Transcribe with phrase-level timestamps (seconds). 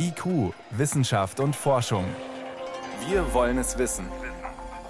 [0.00, 2.04] IQ, Wissenschaft und Forschung.
[3.08, 4.06] Wir wollen es wissen.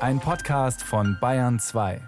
[0.01, 2.01] Ein Podcast von Bayern 2.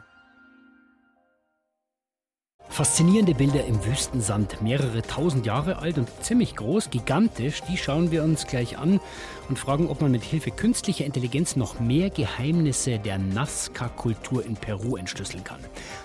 [2.69, 8.23] Faszinierende Bilder im Wüstensand, mehrere tausend Jahre alt und ziemlich groß, gigantisch, die schauen wir
[8.23, 9.01] uns gleich an
[9.49, 14.97] und fragen, ob man mit Hilfe künstlicher Intelligenz noch mehr Geheimnisse der Nazca-Kultur in Peru
[14.97, 15.61] entschlüsseln kann.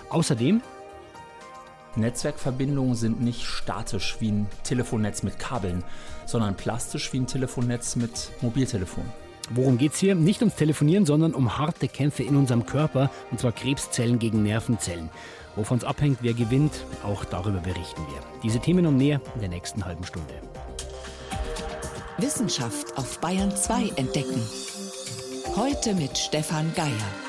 [0.08, 0.62] Außerdem
[1.96, 5.82] Netzwerkverbindungen sind nicht statisch wie ein Telefonnetz mit Kabeln,
[6.26, 9.04] sondern plastisch wie ein Telefonnetz mit Mobiltelefon.
[9.50, 10.14] Worum geht's hier?
[10.14, 15.08] Nicht ums Telefonieren, sondern um harte Kämpfe in unserem Körper, und zwar Krebszellen gegen Nervenzellen.
[15.54, 18.20] Wovon es abhängt, wer gewinnt, auch darüber berichten wir.
[18.42, 20.34] Diese Themen und mehr in der nächsten halben Stunde.
[22.18, 24.42] Wissenschaft auf Bayern 2 entdecken.
[25.54, 27.25] Heute mit Stefan Geier.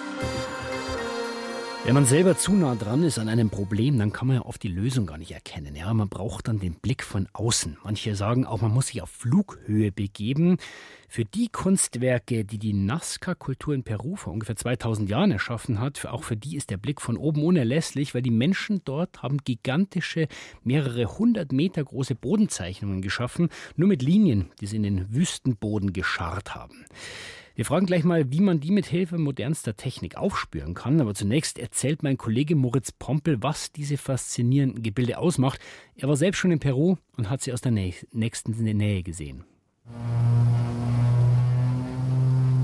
[1.87, 4.61] Wenn man selber zu nah dran ist an einem Problem, dann kann man ja oft
[4.61, 5.73] die Lösung gar nicht erkennen.
[5.73, 7.77] Ja, man braucht dann den Blick von außen.
[7.81, 10.57] Manche sagen auch, man muss sich auf Flughöhe begeben.
[11.07, 16.25] Für die Kunstwerke, die die Nazca-Kultur in Peru vor ungefähr 2000 Jahren erschaffen hat, auch
[16.25, 20.27] für die ist der Blick von oben unerlässlich, weil die Menschen dort haben gigantische,
[20.65, 26.53] mehrere hundert Meter große Bodenzeichnungen geschaffen, nur mit Linien, die sie in den Wüstenboden gescharrt
[26.53, 26.83] haben.
[27.57, 31.01] Wir fragen gleich mal, wie man die mit Hilfe modernster Technik aufspüren kann.
[31.01, 35.59] Aber zunächst erzählt mein Kollege Moritz Pompel, was diese faszinierenden Gebilde ausmacht.
[35.95, 39.43] Er war selbst schon in Peru und hat sie aus der nächsten Nähe gesehen.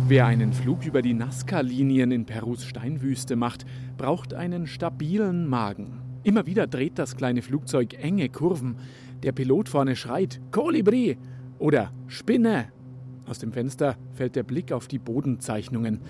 [0.07, 3.65] Wer einen Flug über die Nazca-Linien in Perus Steinwüste macht,
[3.97, 6.03] braucht einen stabilen Magen.
[6.21, 8.75] Immer wieder dreht das kleine Flugzeug enge Kurven.
[9.23, 11.17] Der Pilot vorne schreit Kolibri
[11.57, 12.71] oder Spinne
[13.27, 16.01] aus dem Fenster fällt der Blick auf die Bodenzeichnungen.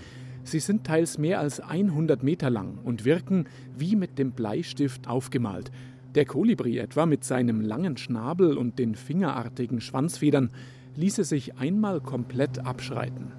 [0.44, 5.70] Sie sind teils mehr als 100 Meter lang und wirken wie mit dem Bleistift aufgemalt.
[6.14, 10.50] Der Kolibri etwa mit seinem langen Schnabel und den fingerartigen Schwanzfedern
[10.96, 13.32] ließe sich einmal komplett abschreiten.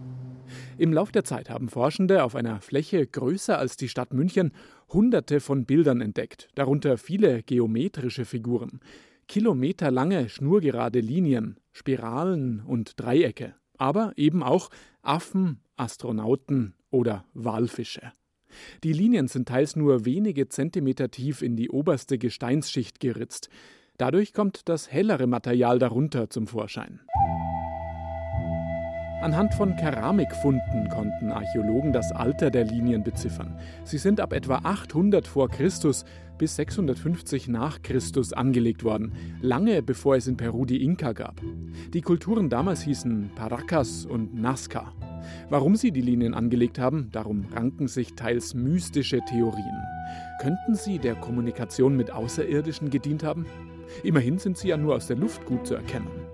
[0.77, 4.51] Im Lauf der Zeit haben Forschende auf einer Fläche größer als die Stadt München
[4.91, 8.79] hunderte von Bildern entdeckt, darunter viele geometrische Figuren,
[9.27, 14.69] kilometerlange schnurgerade Linien, Spiralen und Dreiecke aber eben auch
[15.01, 18.11] Affen, Astronauten oder Walfische.
[18.83, 23.49] Die Linien sind teils nur wenige Zentimeter tief in die oberste Gesteinsschicht geritzt.
[23.97, 27.01] Dadurch kommt das hellere Material darunter zum Vorschein.
[29.21, 33.57] Anhand von Keramikfunden konnten Archäologen das Alter der Linien beziffern.
[33.83, 36.05] Sie sind ab etwa 800 vor Christus
[36.37, 41.41] bis 650 nach Christus angelegt worden, lange bevor es in Peru die Inka gab.
[41.93, 44.93] Die Kulturen damals hießen Paracas und Nazca.
[45.49, 49.83] Warum sie die Linien angelegt haben, darum ranken sich teils mystische Theorien.
[50.41, 53.45] Könnten sie der Kommunikation mit Außerirdischen gedient haben?
[54.03, 56.24] Immerhin sind sie ja nur aus der Luft gut zu erkennen.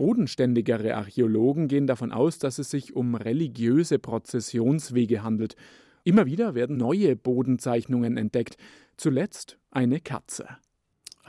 [0.00, 5.56] Bodenständigere Archäologen gehen davon aus, dass es sich um religiöse Prozessionswege handelt.
[6.04, 8.56] Immer wieder werden neue Bodenzeichnungen entdeckt,
[8.96, 10.48] zuletzt eine Katze.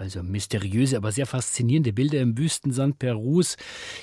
[0.01, 3.55] Also mysteriöse, aber sehr faszinierende Bilder im Wüstensand Perus.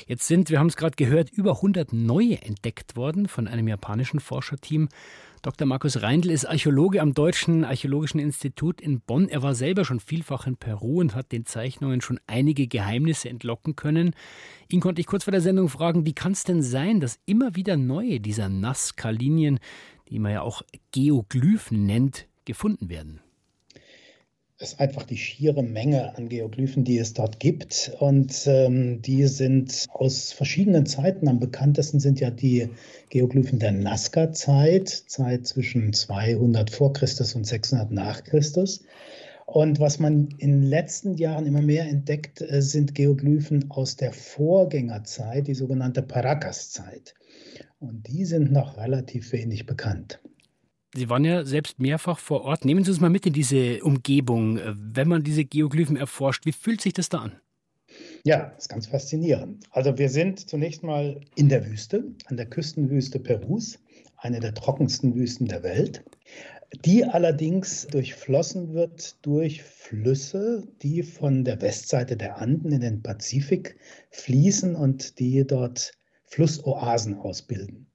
[0.06, 4.20] Jetzt sind, wir haben es gerade gehört, über 100 neue entdeckt worden von einem japanischen
[4.20, 4.88] Forscherteam.
[5.42, 5.66] Dr.
[5.66, 9.28] Markus Reindl ist Archäologe am Deutschen Archäologischen Institut in Bonn.
[9.28, 13.75] Er war selber schon vielfach in Peru und hat den Zeichnungen schon einige Geheimnisse entlocken
[13.75, 14.15] können.
[14.69, 17.56] Ihn konnte ich kurz vor der Sendung fragen, wie kann es denn sein, dass immer
[17.56, 19.59] wieder neue dieser Nazca-Linien,
[20.10, 23.20] die man ja auch Geoglyphen nennt, gefunden werden?
[24.61, 27.93] Ist einfach die schiere Menge an Geoglyphen, die es dort gibt.
[28.01, 31.29] Und ähm, die sind aus verschiedenen Zeiten.
[31.29, 32.69] Am bekanntesten sind ja die
[33.11, 38.83] Geoglyphen der Nazca-Zeit, Zeit zwischen 200 vor Christus und 600 nach Christus.
[39.47, 44.13] Und was man in den letzten Jahren immer mehr entdeckt, äh, sind Geoglyphen aus der
[44.13, 47.15] Vorgängerzeit, die sogenannte Paracas-Zeit.
[47.79, 50.19] Und die sind noch relativ wenig bekannt.
[50.94, 52.65] Sie waren ja selbst mehrfach vor Ort.
[52.65, 54.59] Nehmen Sie uns mal mit in diese Umgebung.
[54.75, 57.32] Wenn man diese Geoglyphen erforscht, wie fühlt sich das da an?
[58.25, 59.65] Ja, das ist ganz faszinierend.
[59.71, 63.78] Also wir sind zunächst mal in der Wüste, an der Küstenwüste Perus,
[64.16, 66.04] eine der trockensten Wüsten der Welt,
[66.84, 73.77] die allerdings durchflossen wird durch Flüsse, die von der Westseite der Anden in den Pazifik
[74.10, 75.92] fließen und die dort
[76.28, 77.86] Flussoasen ausbilden.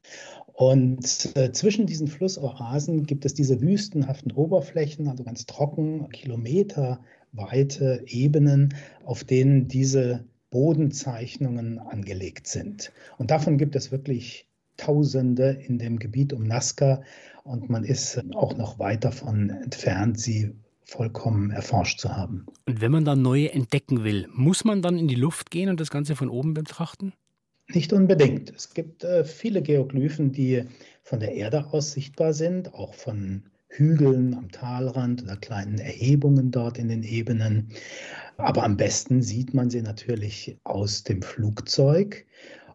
[0.54, 8.76] Und äh, zwischen diesen Flussoasen gibt es diese wüstenhaften Oberflächen, also ganz trocken, kilometerweite Ebenen,
[9.04, 12.92] auf denen diese Bodenzeichnungen angelegt sind.
[13.18, 14.48] Und davon gibt es wirklich
[14.78, 17.04] Tausende in dem Gebiet um Nazca
[17.44, 22.48] und man ist auch noch weit davon entfernt, sie vollkommen erforscht zu haben.
[22.66, 25.80] Und wenn man dann neue entdecken will, muss man dann in die Luft gehen und
[25.80, 27.14] das Ganze von oben betrachten?
[27.70, 28.54] Nicht unbedingt.
[28.56, 30.64] Es gibt äh, viele Geoglyphen, die
[31.02, 36.78] von der Erde aus sichtbar sind, auch von Hügeln am Talrand oder kleinen Erhebungen dort
[36.78, 37.70] in den Ebenen.
[38.38, 42.26] Aber am besten sieht man sie natürlich aus dem Flugzeug.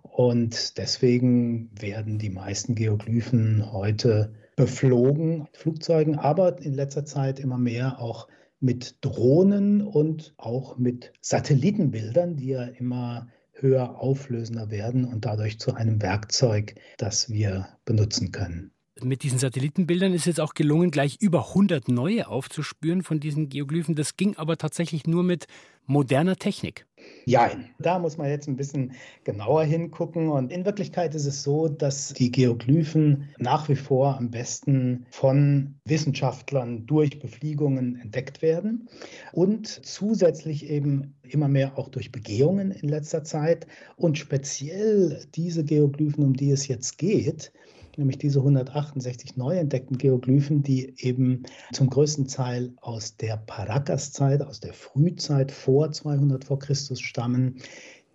[0.03, 8.01] Und deswegen werden die meisten Geoglyphen heute beflogen, Flugzeugen, aber in letzter Zeit immer mehr
[8.01, 8.27] auch
[8.59, 13.29] mit Drohnen und auch mit Satellitenbildern, die ja immer
[13.61, 18.73] höher auflösender werden und dadurch zu einem Werkzeug, das wir benutzen können.
[19.01, 23.95] Mit diesen Satellitenbildern ist es auch gelungen, gleich über 100 neue aufzuspüren von diesen Geoglyphen.
[23.95, 25.47] Das ging aber tatsächlich nur mit
[25.89, 26.87] moderner Technik.
[27.25, 28.93] Ja, da muss man jetzt ein bisschen
[29.25, 30.29] genauer hingucken.
[30.29, 35.75] Und in Wirklichkeit ist es so, dass die Geoglyphen nach wie vor am besten von
[35.85, 38.89] Wissenschaftlern durch Befliegungen entdeckt werden
[39.33, 43.67] und zusätzlich eben immer mehr auch durch Begehungen in letzter Zeit.
[43.97, 47.53] Und speziell diese Geoglyphen, um die es jetzt geht,
[47.99, 51.43] nämlich diese 168 neu entdeckten Geoglyphen, die eben
[51.73, 57.57] zum größten Teil aus der Paracas-Zeit, aus der Frühzeit vor 200 vor Christus stammen,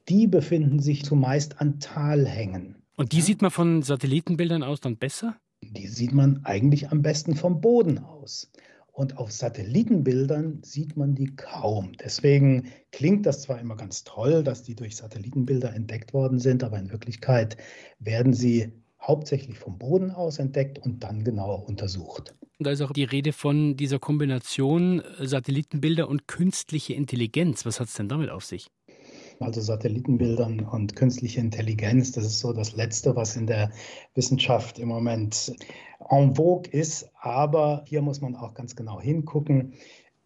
[0.10, 2.76] die befinden sich zumeist an Talhängen.
[2.96, 5.36] Und die sieht man von Satellitenbildern aus dann besser?
[5.62, 8.52] Die sieht man eigentlich am besten vom Boden aus.
[8.92, 11.94] Und auf Satellitenbildern sieht man die kaum.
[11.94, 16.78] Deswegen klingt das zwar immer ganz toll, dass die durch Satellitenbilder entdeckt worden sind, aber
[16.78, 17.58] in Wirklichkeit
[17.98, 18.72] werden sie
[19.04, 22.34] hauptsächlich vom Boden aus entdeckt und dann genauer untersucht.
[22.60, 27.66] Da ist auch die Rede von dieser Kombination äh, Satellitenbilder und künstliche Intelligenz.
[27.66, 28.68] Was hat es denn damit auf sich?
[29.40, 33.72] Also Satellitenbildern und künstliche Intelligenz, das ist so das Letzte, was in der
[34.14, 35.52] Wissenschaft im Moment
[36.10, 37.10] en vogue ist.
[37.20, 39.74] Aber hier muss man auch ganz genau hingucken.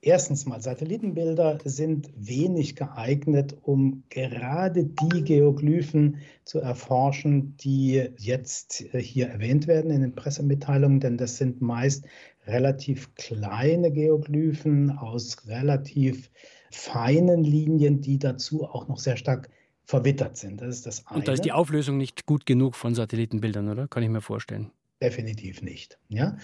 [0.07, 9.01] Erstens mal, Satellitenbilder sind wenig geeignet, um gerade die Geoglyphen zu erforschen, die jetzt äh,
[9.01, 12.05] hier erwähnt werden in den Pressemitteilungen, denn das sind meist
[12.45, 16.31] relativ kleine Geoglyphen aus relativ
[16.71, 19.49] feinen Linien, die dazu auch noch sehr stark
[19.83, 20.61] verwittert sind.
[20.61, 21.19] Das ist das eine.
[21.19, 23.89] Und da ist die Auflösung nicht gut genug von Satellitenbildern, oder?
[23.89, 24.71] Kann ich mir vorstellen.
[25.01, 25.99] Definitiv nicht.
[26.07, 26.37] Ja?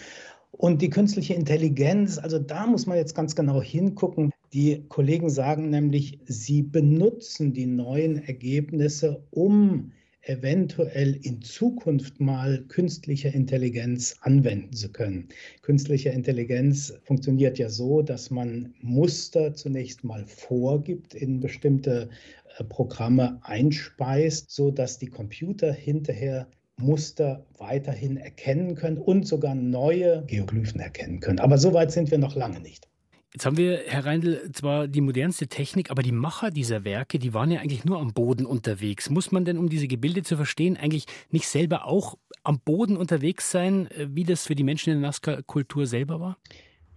[0.58, 4.32] Und die künstliche Intelligenz, also da muss man jetzt ganz genau hingucken.
[4.54, 9.92] Die Kollegen sagen nämlich, sie benutzen die neuen Ergebnisse, um
[10.22, 15.28] eventuell in Zukunft mal künstliche Intelligenz anwenden zu können.
[15.64, 22.10] Künstliche Intelligenz funktioniert ja so, dass man Muster zunächst mal vorgibt, in bestimmte
[22.58, 26.48] äh, Programme einspeist, so dass die Computer hinterher
[26.78, 31.40] Muster weiterhin erkennen können und sogar neue Geoglyphen erkennen können.
[31.40, 32.88] Aber so weit sind wir noch lange nicht.
[33.34, 37.34] Jetzt haben wir, Herr Reindl, zwar die modernste Technik, aber die Macher dieser Werke, die
[37.34, 39.10] waren ja eigentlich nur am Boden unterwegs.
[39.10, 43.50] Muss man denn, um diese Gebilde zu verstehen, eigentlich nicht selber auch am Boden unterwegs
[43.50, 46.38] sein, äh, wie das für die Menschen in der Nazca-Kultur selber war?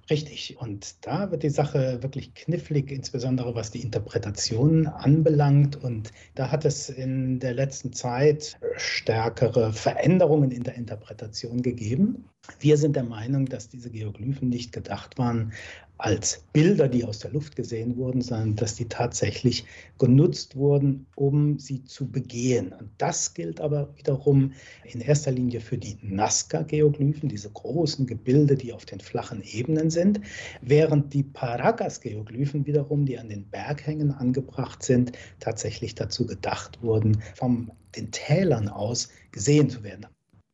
[0.08, 0.56] Richtig.
[0.58, 5.82] Und da wird die Sache wirklich knifflig, insbesondere was die Interpretation anbelangt.
[5.82, 12.24] Und da hat es in der letzten Zeit stärkere Veränderungen in der Interpretation gegeben.
[12.60, 15.52] Wir sind der Meinung, dass diese Geoglyphen nicht gedacht waren
[15.98, 19.64] als Bilder, die aus der Luft gesehen wurden, sondern dass die tatsächlich
[19.98, 22.72] genutzt wurden, um sie zu begehen.
[22.72, 24.52] Und das gilt aber wiederum
[24.84, 30.20] in erster Linie für die Nazca-Geoglyphen, diese großen Gebilde, die auf den flachen Ebenen sind,
[30.60, 37.70] während die Paracas-Geoglyphen wiederum, die an den Berghängen angebracht sind, tatsächlich dazu gedacht wurden, von
[37.96, 40.06] den Tälern aus gesehen zu werden.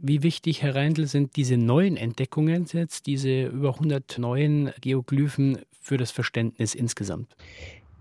[0.04, 5.97] Wie wichtig, Herr Reindl, sind diese neuen Entdeckungen jetzt, diese über 100 neuen Geoglyphen für
[5.97, 7.37] das Verständnis insgesamt?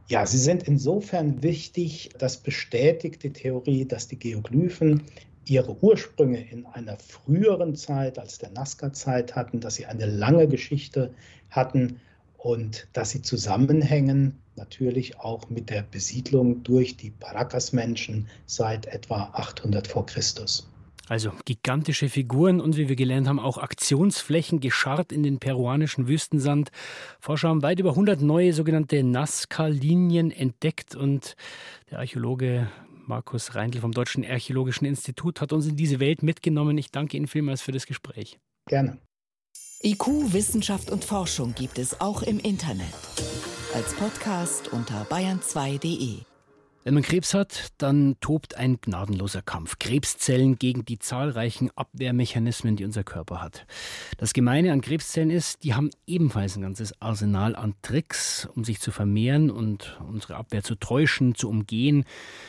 [0.07, 5.03] Ja, sie sind insofern wichtig, das bestätigt die Theorie, dass die Geoglyphen
[5.45, 11.13] ihre Ursprünge in einer früheren Zeit als der Nazca-Zeit hatten, dass sie eine lange Geschichte
[11.51, 11.99] hatten
[12.35, 19.87] und dass sie zusammenhängen natürlich auch mit der Besiedlung durch die Paracas-Menschen seit etwa 800
[19.87, 20.70] vor Christus.
[21.11, 26.71] Also gigantische Figuren und wie wir gelernt haben, auch Aktionsflächen gescharrt in den peruanischen Wüstensand.
[27.19, 31.35] Forscher haben weit über 100 neue sogenannte Nazca-Linien entdeckt und
[31.89, 32.71] der Archäologe
[33.07, 36.77] Markus Reindl vom Deutschen Archäologischen Institut hat uns in diese Welt mitgenommen.
[36.77, 38.39] Ich danke Ihnen vielmals für das Gespräch.
[38.69, 38.97] Gerne.
[39.83, 42.85] IQ, Wissenschaft und Forschung gibt es auch im Internet.
[43.73, 46.30] Als Podcast unter bayern2.de.
[46.83, 49.77] Wenn man Krebs hat, dann tobt ein gnadenloser Kampf.
[49.77, 53.67] Krebszellen gegen die zahlreichen Abwehrmechanismen, die unser Körper hat.
[54.17, 58.79] Das Gemeine an Krebszellen ist, die haben ebenfalls ein ganzes Arsenal an Tricks, um sich
[58.79, 62.03] zu vermehren und unsere Abwehr zu täuschen, zu umgehen.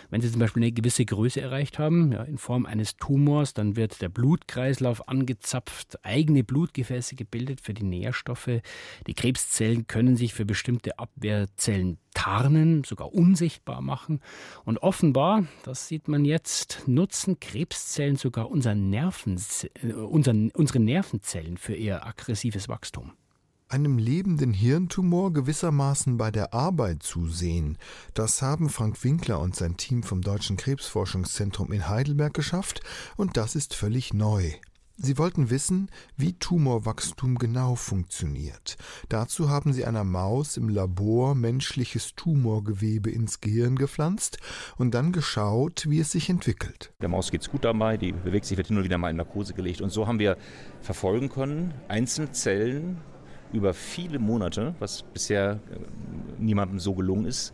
[0.09, 3.77] Wenn sie zum Beispiel eine gewisse Größe erreicht haben, ja, in Form eines Tumors, dann
[3.77, 8.63] wird der Blutkreislauf angezapft, eigene Blutgefäße gebildet für die Nährstoffe.
[9.07, 14.21] Die Krebszellen können sich für bestimmte Abwehrzellen tarnen, sogar unsichtbar machen.
[14.65, 19.41] Und offenbar, das sieht man jetzt, nutzen Krebszellen sogar unser Nerven,
[19.83, 23.13] äh, unseren, unsere Nervenzellen für ihr aggressives Wachstum
[23.73, 27.79] einem lebenden Hirntumor gewissermaßen bei der Arbeit zusehen.
[28.13, 32.83] Das haben Frank Winkler und sein Team vom Deutschen Krebsforschungszentrum in Heidelberg geschafft,
[33.17, 34.53] und das ist völlig neu.
[34.97, 38.77] Sie wollten wissen, wie Tumorwachstum genau funktioniert.
[39.09, 44.39] Dazu haben sie einer Maus im Labor menschliches Tumorgewebe ins Gehirn gepflanzt
[44.77, 46.93] und dann geschaut, wie es sich entwickelt.
[47.01, 49.17] Der Maus geht es gut dabei, die bewegt sich, wird hin und wieder mal in
[49.17, 49.81] Narkose gelegt.
[49.81, 50.37] Und so haben wir
[50.83, 52.99] verfolgen können, einzelne Zellen
[53.53, 55.79] über viele Monate, was bisher äh,
[56.39, 57.53] niemandem so gelungen ist,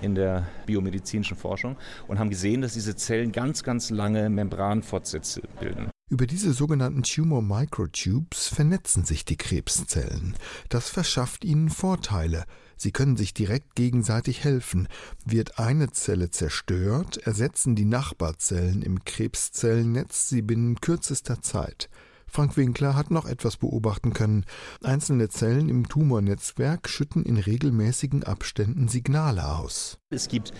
[0.00, 1.76] in der biomedizinischen Forschung
[2.08, 5.92] und haben gesehen, dass diese Zellen ganz, ganz lange Membranfortsätze bilden.
[6.12, 10.34] Über diese sogenannten Tumor Microtubes vernetzen sich die Krebszellen.
[10.68, 12.44] Das verschafft ihnen Vorteile.
[12.76, 14.88] Sie können sich direkt gegenseitig helfen.
[15.24, 21.88] Wird eine Zelle zerstört, ersetzen die Nachbarzellen im Krebszellennetz sie binnen kürzester Zeit.
[22.26, 24.44] Frank Winkler hat noch etwas beobachten können.
[24.82, 29.96] Einzelne Zellen im Tumornetzwerk schütten in regelmäßigen Abständen Signale aus.
[30.10, 30.52] Es gibt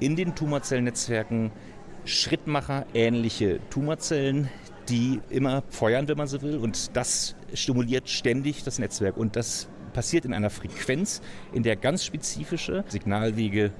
[0.00, 1.52] in den Tumorzellennetzwerken
[2.06, 4.48] Schrittmacher ähnliche Tumorzellen,
[4.88, 6.58] die immer feuern, wenn man so will.
[6.58, 9.16] Und das stimuliert ständig das Netzwerk.
[9.16, 11.22] Und das passiert in einer Frequenz,
[11.52, 13.72] in der ganz spezifische Signalwege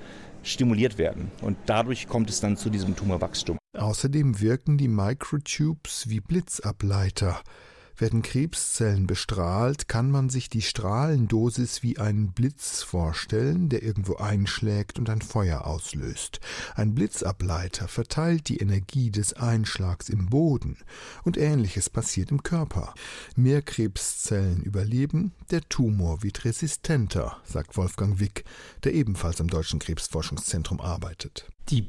[0.42, 1.30] stimuliert werden.
[1.42, 3.58] Und dadurch kommt es dann zu diesem Tumorwachstum.
[3.76, 7.40] Außerdem wirken die Microtubes wie Blitzableiter.
[7.96, 14.98] Werden Krebszellen bestrahlt, kann man sich die Strahlendosis wie einen Blitz vorstellen, der irgendwo einschlägt
[14.98, 16.40] und ein Feuer auslöst.
[16.74, 20.78] Ein Blitzableiter verteilt die Energie des Einschlags im Boden,
[21.22, 22.94] und ähnliches passiert im Körper.
[23.36, 28.44] Mehr Krebszellen überleben, der Tumor wird resistenter, sagt Wolfgang Wick,
[28.82, 31.48] der ebenfalls am Deutschen Krebsforschungszentrum arbeitet.
[31.68, 31.88] Die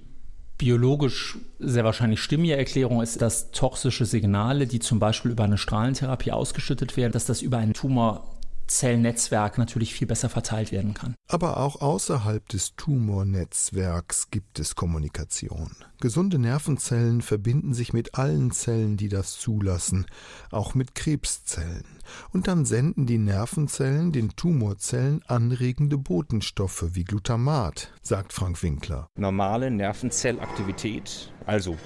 [0.57, 6.31] biologisch sehr wahrscheinlich stimmige Erklärung ist, dass toxische Signale, die zum Beispiel über eine Strahlentherapie
[6.31, 8.34] ausgeschüttet werden, dass das über einen Tumor
[8.67, 11.15] Zellnetzwerk natürlich viel besser verteilt werden kann.
[11.27, 15.71] Aber auch außerhalb des Tumornetzwerks gibt es Kommunikation.
[15.99, 20.05] Gesunde Nervenzellen verbinden sich mit allen Zellen, die das zulassen,
[20.51, 21.85] auch mit Krebszellen.
[22.31, 29.07] Und dann senden die Nervenzellen den Tumorzellen anregende Botenstoffe wie Glutamat, sagt Frank Winkler.
[29.17, 31.77] Normale Nervenzellaktivität, also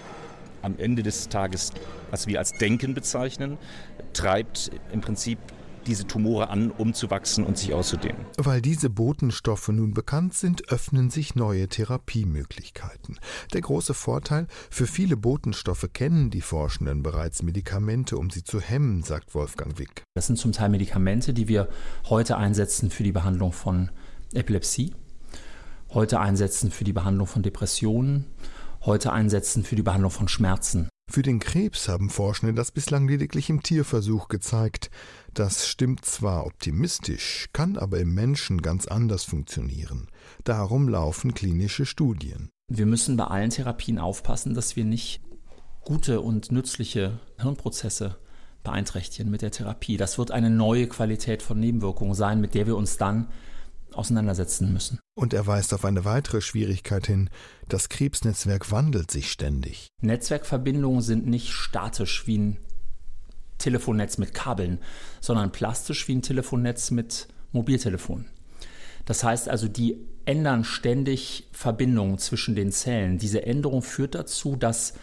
[0.61, 1.71] am Ende des Tages,
[2.11, 3.57] was wir als Denken bezeichnen,
[4.13, 5.39] treibt im Prinzip
[5.87, 8.25] diese Tumore an, um zu wachsen und sich auszudehnen.
[8.37, 13.19] Weil diese Botenstoffe nun bekannt sind, öffnen sich neue Therapiemöglichkeiten.
[13.53, 19.03] Der große Vorteil, für viele Botenstoffe kennen die Forschenden bereits Medikamente, um sie zu hemmen,
[19.03, 20.03] sagt Wolfgang Wick.
[20.15, 21.69] Das sind zum Teil Medikamente, die wir
[22.09, 23.89] heute einsetzen für die Behandlung von
[24.33, 24.93] Epilepsie,
[25.93, 28.25] heute einsetzen für die Behandlung von Depressionen,
[28.85, 30.89] heute einsetzen für die Behandlung von Schmerzen.
[31.09, 34.91] Für den Krebs haben Forschende das bislang lediglich im Tierversuch gezeigt.
[35.33, 40.07] Das stimmt zwar optimistisch, kann aber im Menschen ganz anders funktionieren.
[40.43, 42.49] Darum laufen klinische Studien.
[42.67, 45.21] Wir müssen bei allen Therapien aufpassen, dass wir nicht
[45.83, 48.17] gute und nützliche Hirnprozesse
[48.63, 49.97] beeinträchtigen mit der Therapie.
[49.97, 53.29] Das wird eine neue Qualität von Nebenwirkungen sein, mit der wir uns dann
[53.93, 54.99] auseinandersetzen müssen.
[55.15, 57.29] Und er weist auf eine weitere Schwierigkeit hin.
[57.67, 59.87] Das Krebsnetzwerk wandelt sich ständig.
[60.01, 62.57] Netzwerkverbindungen sind nicht statisch wie ein
[63.59, 64.79] Telefonnetz mit Kabeln,
[65.21, 68.25] sondern plastisch wie ein Telefonnetz mit Mobiltelefon.
[69.05, 73.17] Das heißt also, die ändern ständig Verbindungen zwischen den Zellen.
[73.17, 74.93] Diese Änderung führt dazu, dass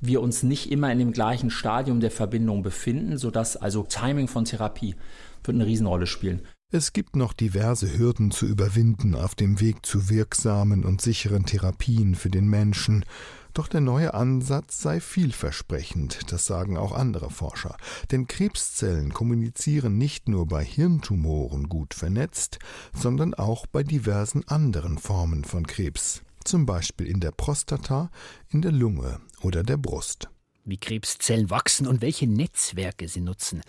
[0.00, 4.44] wir uns nicht immer in dem gleichen Stadium der Verbindung befinden, sodass also Timing von
[4.44, 4.94] Therapie
[5.42, 6.42] wird eine Riesenrolle spielen.
[6.70, 12.14] Es gibt noch diverse Hürden zu überwinden auf dem Weg zu wirksamen und sicheren Therapien
[12.14, 13.06] für den Menschen,
[13.54, 17.76] doch der neue Ansatz sei vielversprechend, das sagen auch andere Forscher.
[18.10, 22.58] Denn Krebszellen kommunizieren nicht nur bei Hirntumoren gut vernetzt,
[22.92, 28.10] sondern auch bei diversen anderen Formen von Krebs, zum Beispiel in der Prostata,
[28.48, 30.28] in der Lunge oder der Brust
[30.68, 33.62] wie Krebszellen wachsen und welche Netzwerke sie nutzen.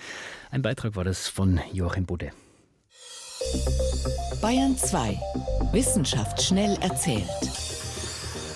[0.51, 2.31] Ein Beitrag war das von Joachim Budde.
[4.41, 5.19] Bayern 2.
[5.71, 7.29] Wissenschaft schnell erzählt.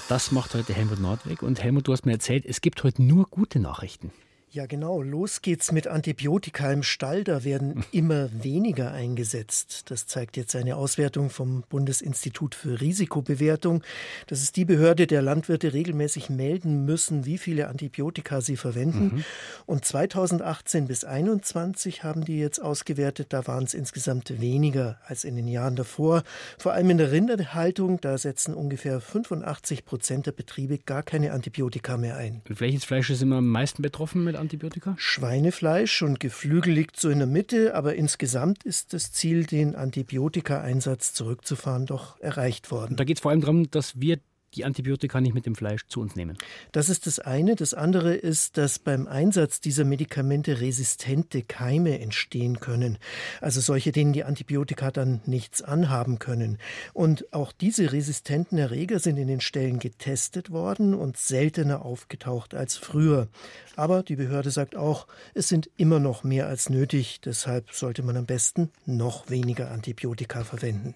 [0.10, 1.42] Das macht heute Helmut Nordweg.
[1.42, 4.12] Und Helmut, du hast mir erzählt, es gibt heute nur gute Nachrichten.
[4.54, 5.02] Ja, genau.
[5.02, 7.24] Los geht's mit Antibiotika im Stall.
[7.24, 9.90] Da werden immer weniger eingesetzt.
[9.90, 13.82] Das zeigt jetzt eine Auswertung vom Bundesinstitut für Risikobewertung.
[14.28, 19.16] Das ist die Behörde, der Landwirte regelmäßig melden müssen, wie viele Antibiotika sie verwenden.
[19.16, 19.24] Mhm.
[19.66, 23.34] Und 2018 bis 2021 haben die jetzt ausgewertet.
[23.34, 26.22] Da waren es insgesamt weniger als in den Jahren davor.
[26.60, 31.98] Vor allem in der Rinderhaltung, da setzen ungefähr 85 Prozent der Betriebe gar keine Antibiotika
[31.98, 32.44] mehr ein.
[32.48, 34.94] welches Fleisch ist immer am meisten betroffen mit Antibiotika?
[34.98, 41.14] Schweinefleisch und Geflügel liegt so in der Mitte, aber insgesamt ist das Ziel, den Antibiotika-Einsatz
[41.14, 42.92] zurückzufahren, doch erreicht worden.
[42.92, 44.20] Und da geht es vor allem darum, dass wir
[44.56, 46.38] die Antibiotika nicht mit dem Fleisch zu uns nehmen.
[46.72, 47.56] Das ist das eine.
[47.56, 52.98] Das andere ist, dass beim Einsatz dieser Medikamente resistente Keime entstehen können.
[53.42, 56.58] Also solche, denen die Antibiotika dann nichts anhaben können.
[56.94, 62.78] Und auch diese resistenten Erreger sind in den Ställen getestet worden und seltener aufgetaucht als
[62.78, 63.28] früher.
[63.76, 67.22] Aber die Behörde sagt auch, es sind immer noch mehr als nötig.
[67.22, 70.96] Deshalb sollte man am besten noch weniger Antibiotika verwenden.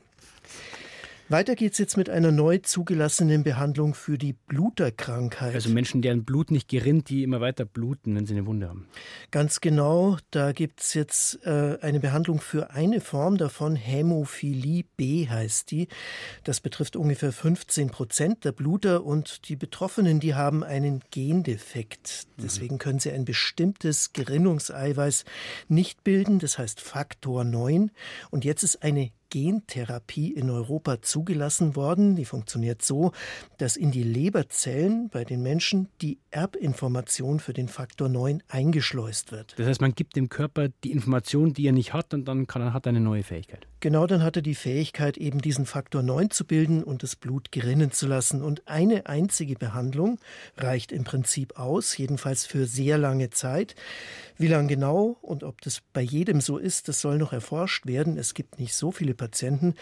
[1.29, 5.55] Weiter geht's jetzt mit einer neu zugelassenen Behandlung für die Bluterkrankheit.
[5.55, 8.87] Also Menschen, deren Blut nicht gerinnt, die immer weiter bluten, wenn sie eine Wunde haben.
[9.29, 10.17] Ganz genau.
[10.31, 13.75] Da gibt's jetzt äh, eine Behandlung für eine Form davon.
[13.75, 15.89] Hämophilie B heißt die.
[16.45, 22.27] Das betrifft ungefähr 15 Prozent der Bluter und die Betroffenen, die haben einen Gendefekt.
[22.37, 22.41] Mhm.
[22.43, 25.25] Deswegen können sie ein bestimmtes Gerinnungseiweiß
[25.67, 26.39] nicht bilden.
[26.39, 27.91] Das heißt Faktor 9.
[28.31, 32.15] Und jetzt ist eine Gentherapie in Europa zugelassen worden.
[32.15, 33.11] Die funktioniert so,
[33.57, 39.55] dass in die Leberzellen bei den Menschen die Erbinformation für den Faktor 9 eingeschleust wird.
[39.57, 42.73] Das heißt, man gibt dem Körper die Information, die er nicht hat, und dann kann
[42.73, 43.67] hat er eine neue Fähigkeit.
[43.79, 47.51] Genau, dann hat er die Fähigkeit, eben diesen Faktor 9 zu bilden und das Blut
[47.51, 48.41] gerinnen zu lassen.
[48.41, 50.19] Und eine einzige Behandlung
[50.57, 53.75] reicht im Prinzip aus, jedenfalls für sehr lange Zeit.
[54.37, 58.17] Wie lang genau und ob das bei jedem so ist, das soll noch erforscht werden.
[58.17, 59.75] Es gibt nicht so viele Patienten.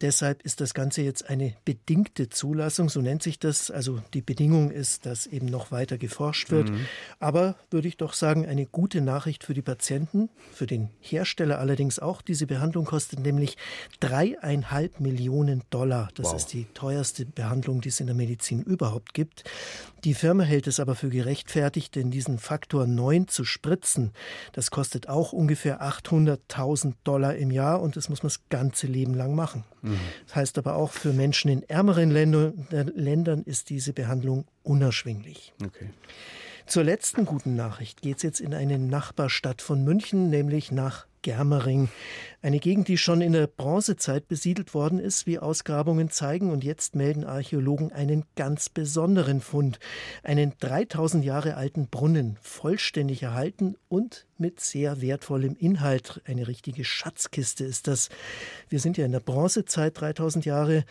[0.00, 3.70] Deshalb ist das Ganze jetzt eine bedingte Zulassung, so nennt sich das.
[3.70, 6.70] Also die Bedingung ist, dass eben noch weiter geforscht wird.
[6.70, 6.86] Mhm.
[7.18, 11.98] Aber würde ich doch sagen, eine gute Nachricht für die Patienten, für den Hersteller allerdings
[11.98, 12.22] auch.
[12.22, 13.56] Diese Behandlung kostet nämlich
[14.00, 16.10] dreieinhalb Millionen Dollar.
[16.14, 16.36] Das wow.
[16.36, 19.44] ist die teuerste Behandlung, die es in der Medizin überhaupt gibt.
[20.04, 24.12] Die Firma hält es aber für gerechtfertigt, denn diesen Faktor 9 zu spritzen,
[24.52, 29.14] das kostet auch ungefähr 800.000 Dollar im Jahr und das muss man das ganze Leben
[29.14, 29.64] lang machen.
[30.26, 35.52] Das heißt aber auch, für Menschen in ärmeren Ländern, ist diese Behandlung unerschwinglich.
[35.64, 35.90] Okay.
[36.68, 41.88] Zur letzten guten Nachricht geht es jetzt in eine Nachbarstadt von München, nämlich nach Germering.
[42.42, 46.50] Eine Gegend, die schon in der Bronzezeit besiedelt worden ist, wie Ausgrabungen zeigen.
[46.50, 49.78] Und jetzt melden Archäologen einen ganz besonderen Fund.
[50.22, 56.20] Einen 3000 Jahre alten Brunnen, vollständig erhalten und mit sehr wertvollem Inhalt.
[56.26, 58.10] Eine richtige Schatzkiste ist das.
[58.68, 60.84] Wir sind ja in der Bronzezeit 3000 Jahre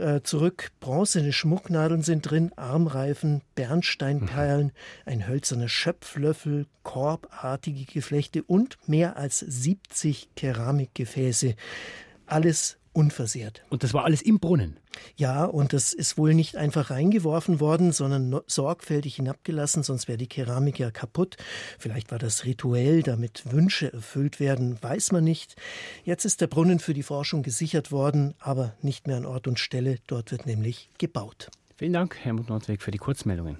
[0.00, 0.72] äh, zurück.
[0.80, 4.72] Bronzene Schmucknadeln sind drin, Armreifen, Bernsteinperlen, mhm.
[5.06, 11.54] ein hölzerner Schöpflöffel, korbartige Geflechte und mehr als 70 Keramikgefäße.
[12.26, 13.62] Alles unversehrt.
[13.70, 14.78] Und das war alles im Brunnen?
[15.16, 20.26] Ja, und das ist wohl nicht einfach reingeworfen worden, sondern sorgfältig hinabgelassen, sonst wäre die
[20.26, 21.36] Keramik ja kaputt.
[21.78, 25.56] Vielleicht war das rituell, damit Wünsche erfüllt werden, weiß man nicht.
[26.04, 29.58] Jetzt ist der Brunnen für die Forschung gesichert worden, aber nicht mehr an Ort und
[29.58, 29.98] Stelle.
[30.06, 31.50] Dort wird nämlich gebaut.
[31.76, 33.58] Vielen Dank, Helmut Nordweg, für die Kurzmeldungen.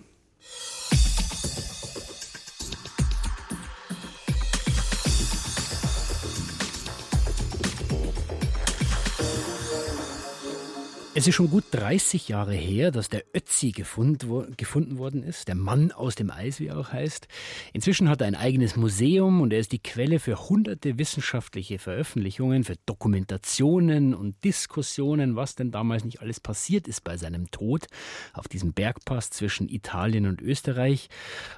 [11.21, 15.49] Es ist schon gut 30 Jahre her, dass der Ötzi gefund, wo, gefunden worden ist,
[15.49, 17.29] der Mann aus dem Eis, wie er auch heißt.
[17.75, 22.65] Inzwischen hat er ein eigenes Museum und er ist die Quelle für hunderte wissenschaftliche Veröffentlichungen,
[22.65, 27.89] für Dokumentationen und Diskussionen, was denn damals nicht alles passiert ist bei seinem Tod
[28.33, 31.11] auf diesem Bergpass zwischen Italien und Österreich.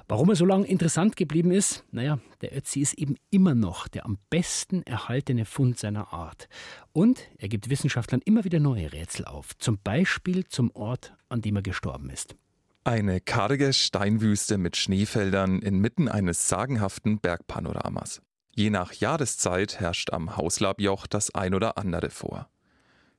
[0.09, 1.85] Warum er so lange interessant geblieben ist?
[1.89, 6.49] Naja, der Ötzi ist eben immer noch der am besten erhaltene Fund seiner Art.
[6.93, 11.55] Und er gibt Wissenschaftlern immer wieder neue Rätsel auf, zum Beispiel zum Ort, an dem
[11.55, 12.35] er gestorben ist.
[12.83, 18.21] Eine karge Steinwüste mit Schneefeldern inmitten eines sagenhaften Bergpanoramas.
[18.55, 22.49] Je nach Jahreszeit herrscht am Hauslabjoch das ein oder andere vor.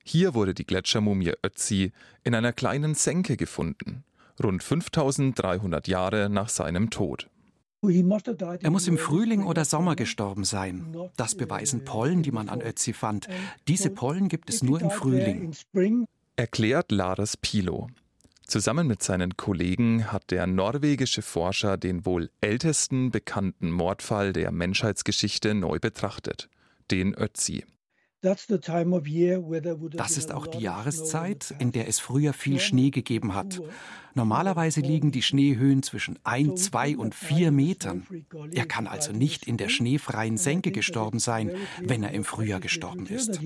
[0.05, 1.91] Hier wurde die Gletschermumie Ötzi
[2.23, 4.05] in einer kleinen Senke gefunden,
[4.41, 7.29] rund 5300 Jahre nach seinem Tod.
[7.81, 10.95] Er muss im Frühling oder Sommer gestorben sein.
[11.17, 13.27] Das beweisen Pollen, die man an Ötzi fand.
[13.67, 15.53] Diese Pollen gibt es nur im Frühling.
[16.35, 17.87] Erklärt Lares Pilo.
[18.47, 25.55] Zusammen mit seinen Kollegen hat der norwegische Forscher den wohl ältesten bekannten Mordfall der Menschheitsgeschichte
[25.55, 26.49] neu betrachtet,
[26.91, 27.65] den Ötzi.
[28.25, 33.61] Das ist auch die Jahreszeit, in der es früher viel Schnee gegeben hat.
[34.13, 38.07] Normalerweise liegen die Schneehöhen zwischen 1, 2 und 4 Metern.
[38.53, 43.05] Er kann also nicht in der schneefreien Senke gestorben sein, wenn er im Frühjahr gestorben
[43.07, 43.39] ist.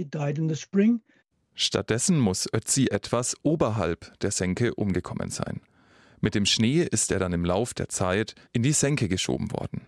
[1.56, 5.62] Stattdessen muss Ötzi etwas oberhalb der Senke umgekommen sein.
[6.22, 9.82] Mit dem Schnee ist er dann im Lauf der Zeit in die Senke geschoben worden.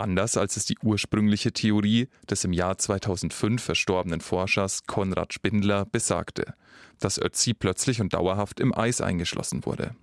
[0.00, 6.54] Anders als es die ursprüngliche Theorie des im Jahr 2005 verstorbenen Forschers Konrad Spindler besagte,
[6.98, 9.94] dass Ötzi plötzlich und dauerhaft im Eis eingeschlossen wurde.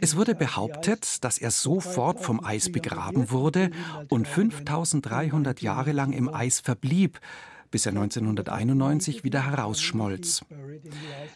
[0.00, 3.70] Es wurde behauptet, dass er sofort vom Eis begraben wurde
[4.10, 7.20] und 5300 Jahre lang im Eis verblieb,
[7.70, 10.44] bis er 1991 wieder herausschmolz.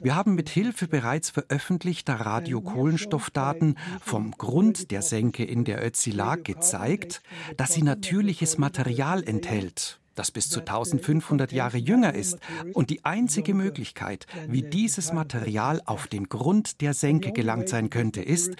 [0.01, 6.43] Wir haben mit Hilfe bereits veröffentlichter Radiokohlenstoffdaten vom Grund der Senke in der Ötzi lag
[6.43, 7.23] gezeigt,
[7.57, 12.39] dass sie natürliches Material enthält das bis zu 1500 Jahre jünger ist.
[12.73, 18.23] Und die einzige Möglichkeit, wie dieses Material auf den Grund der Senke gelangt sein könnte,
[18.23, 18.55] ist,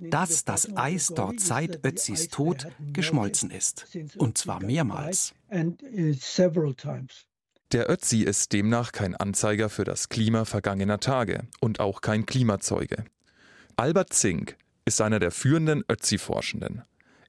[0.00, 3.86] dass das Eis dort seit Ötzis Tod geschmolzen ist.
[4.16, 5.34] Und zwar mehrmals.
[7.72, 13.04] Der Ötzi ist demnach kein Anzeiger für das Klima vergangener Tage und auch kein Klimazeuge.
[13.76, 16.82] Albert Zink ist einer der führenden Ötzi-Forschenden.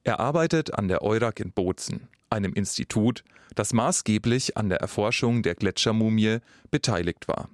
[0.04, 5.54] Er arbeitet an der EURAG in Bozen, einem Institut, das maßgeblich an der Erforschung der
[5.54, 6.38] Gletschermumie
[6.70, 7.48] beteiligt war.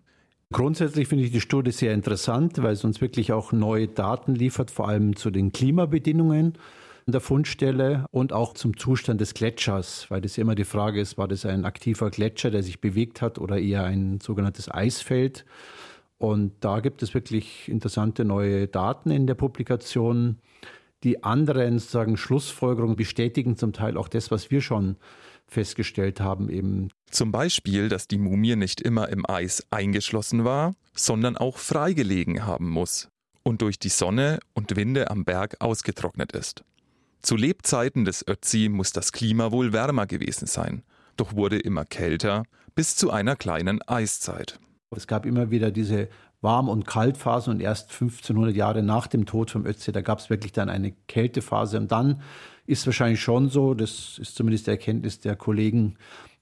[0.51, 4.71] Grundsätzlich finde ich die Studie sehr interessant, weil es uns wirklich auch neue Daten liefert,
[4.71, 6.55] vor allem zu den Klimabedingungen
[7.13, 11.29] der Fundstelle und auch zum Zustand des Gletschers, weil das immer die Frage ist, war
[11.29, 15.45] das ein aktiver Gletscher, der sich bewegt hat oder eher ein sogenanntes Eisfeld.
[16.19, 20.39] Und da gibt es wirklich interessante neue Daten in der Publikation.
[21.05, 24.97] Die anderen sozusagen Schlussfolgerungen bestätigen zum Teil auch das, was wir schon
[25.47, 26.91] festgestellt haben eben.
[27.11, 32.69] Zum Beispiel, dass die Mumie nicht immer im Eis eingeschlossen war, sondern auch freigelegen haben
[32.69, 33.09] muss
[33.45, 36.65] und durch die Sonne und Winde am Berg ausgetrocknet ist.
[37.23, 40.83] Zu Lebzeiten des Ötzi muss das Klima wohl wärmer gewesen sein,
[41.17, 44.61] doch wurde immer kälter bis zu einer kleinen Eiszeit.
[44.95, 46.09] Es gab immer wieder diese
[46.41, 50.31] Warm- und Kaltphase und erst 1500 Jahre nach dem Tod vom Ötzi, da gab es
[50.31, 52.23] wirklich dann eine Kältephase und dann
[52.67, 55.97] ist wahrscheinlich schon so, das ist zumindest die Erkenntnis der Kollegen,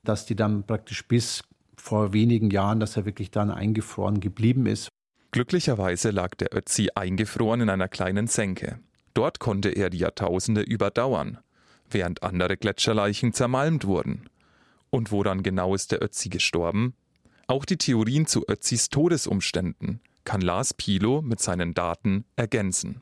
[0.05, 1.43] dass die dann praktisch bis
[1.77, 4.89] vor wenigen Jahren, dass er wirklich dann eingefroren geblieben ist.
[5.31, 8.81] Glücklicherweise lag der Ötzi eingefroren in einer kleinen Senke.
[9.17, 11.39] Dort konnte er die Jahrtausende überdauern,
[11.91, 14.29] während andere Gletscherleichen zermalmt wurden.
[14.91, 16.95] Und wo dann genau ist der Ötzi gestorben?
[17.47, 23.01] Auch die Theorien zu Ötzis Todesumständen kann Lars Pilo mit seinen Daten ergänzen.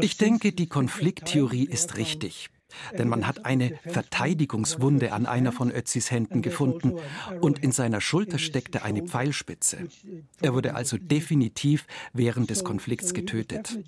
[0.00, 2.48] Ich denke, die Konflikttheorie ist richtig.
[2.96, 6.98] Denn man hat eine Verteidigungswunde an einer von Ötzis Händen gefunden
[7.40, 9.88] und in seiner Schulter steckte eine Pfeilspitze.
[10.40, 13.78] Er wurde also definitiv während des Konflikts getötet.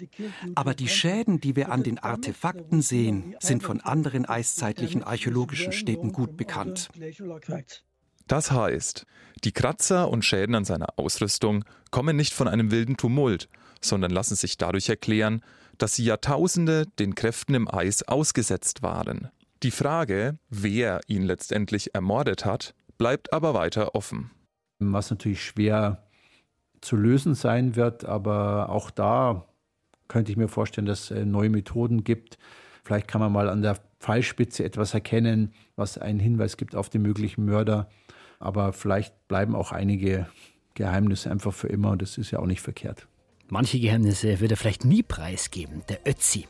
[0.55, 6.12] Aber die Schäden, die wir an den Artefakten sehen, sind von anderen eiszeitlichen archäologischen Städten
[6.12, 6.90] gut bekannt.
[8.27, 9.07] Das heißt,
[9.45, 13.49] die Kratzer und Schäden an seiner Ausrüstung kommen nicht von einem wilden Tumult,
[13.81, 15.42] sondern lassen sich dadurch erklären,
[15.78, 19.28] dass sie Jahrtausende den Kräften im Eis ausgesetzt waren.
[19.62, 24.30] Die Frage, wer ihn letztendlich ermordet hat, bleibt aber weiter offen.
[24.80, 26.04] Was natürlich schwer
[26.80, 29.46] zu lösen sein wird, aber auch da
[30.08, 32.38] könnte ich mir vorstellen, dass es neue Methoden gibt.
[32.85, 37.02] Vielleicht kann man mal an der Pfeilspitze etwas erkennen, was einen Hinweis gibt auf den
[37.02, 37.88] möglichen Mörder.
[38.40, 40.26] Aber vielleicht bleiben auch einige
[40.74, 43.06] Geheimnisse einfach für immer und das ist ja auch nicht verkehrt.
[43.53, 46.47] Manche Geheimnisse wird er vielleicht nie preisgeben, der Ötzi.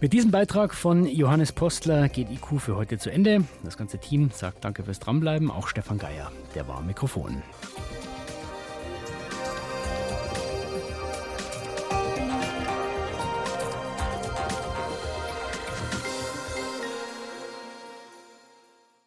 [0.00, 3.44] Mit diesem Beitrag von Johannes Postler geht IQ für heute zu Ende.
[3.62, 7.40] Das ganze Team sagt Danke fürs Dranbleiben, auch Stefan Geier, der war am Mikrofon.